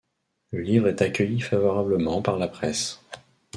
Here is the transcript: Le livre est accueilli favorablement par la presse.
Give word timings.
Le 0.49 0.61
livre 0.63 0.87
est 0.87 1.03
accueilli 1.03 1.41
favorablement 1.41 2.23
par 2.23 2.39
la 2.39 2.47
presse. 2.47 3.03